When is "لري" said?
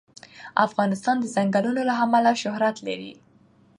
2.87-3.11